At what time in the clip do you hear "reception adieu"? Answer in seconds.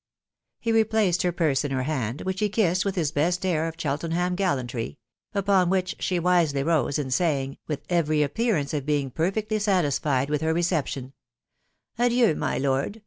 10.55-12.33